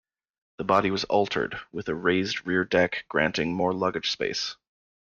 The 0.57 0.63
body 0.63 0.89
was 0.89 1.03
altered, 1.03 1.59
with 1.71 1.87
a 1.87 1.93
raised 1.93 2.47
rear 2.47 2.63
deck 2.65 3.05
granting 3.07 3.53
more 3.53 3.71
luggage 3.71 4.09
space. 4.09 4.55